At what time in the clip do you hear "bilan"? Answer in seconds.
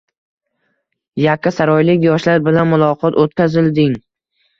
2.47-2.71